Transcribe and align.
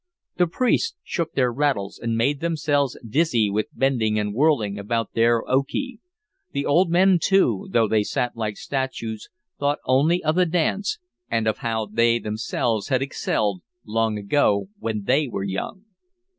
The 0.37 0.47
priests 0.47 0.95
shook 1.03 1.33
their 1.33 1.53
rattles, 1.53 1.99
and 2.01 2.17
made 2.17 2.39
themselves 2.39 2.97
dizzy 3.07 3.51
with 3.51 3.67
bending 3.71 4.17
and 4.17 4.33
whirling 4.33 4.79
about 4.79 5.13
their 5.13 5.43
Okee; 5.45 5.99
the 6.53 6.65
old 6.65 6.89
men, 6.89 7.19
too, 7.21 7.67
though 7.69 7.87
they 7.87 8.01
sat 8.01 8.35
like 8.35 8.57
statues, 8.57 9.29
thought 9.59 9.77
only 9.85 10.23
of 10.23 10.33
the 10.33 10.47
dance, 10.47 10.97
and 11.29 11.45
of 11.45 11.59
how 11.59 11.85
they 11.85 12.17
themselves 12.17 12.87
had 12.87 13.03
excelled, 13.03 13.61
long 13.85 14.17
ago 14.17 14.69
when 14.79 15.03
they 15.03 15.27
were 15.27 15.43
young. 15.43 15.85